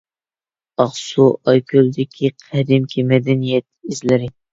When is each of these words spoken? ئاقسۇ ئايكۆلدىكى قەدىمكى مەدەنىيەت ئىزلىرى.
ئاقسۇ 0.83 1.25
ئايكۆلدىكى 1.51 2.31
قەدىمكى 2.45 3.05
مەدەنىيەت 3.11 3.67
ئىزلىرى. 3.91 4.31